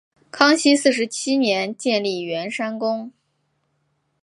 [0.31, 3.11] 康熙四十七年建立圆山宫。